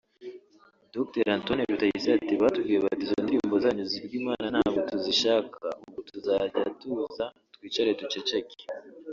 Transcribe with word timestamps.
Dr 0.93 1.25
Antoine 1.37 1.63
Rutayisire 1.71 2.13
ati 2.19 2.33
“Batubwiye 2.41 2.79
bati 2.85 3.03
izo 3.05 3.17
ndirimbo 3.23 3.55
zanyu 3.63 3.83
zivuga 3.91 4.15
Imana 4.21 4.45
ntabwo 4.53 4.77
tukizishaka 4.87 5.65
ubwo 5.83 5.99
tuzajya 6.09 6.61
tuza 6.79 7.25
twicare 7.53 7.91
duceceke 7.99 8.55